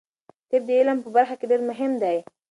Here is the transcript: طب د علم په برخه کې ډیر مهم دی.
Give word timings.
طب 0.51 0.61
د 0.67 0.69
علم 0.79 0.97
په 1.03 1.09
برخه 1.15 1.35
کې 1.39 1.45
ډیر 1.51 1.61
مهم 1.69 1.91
دی. 2.03 2.17